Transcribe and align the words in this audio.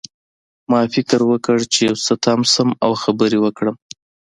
ما 0.71 0.81
فکر 0.93 1.19
وکړ 1.31 1.57
چې 1.73 1.79
یو 1.89 1.95
څه 2.05 2.13
تم 2.23 2.39
شم 2.51 2.69
او 2.85 2.91
خبرې 3.03 3.37
وکړم 3.41 3.75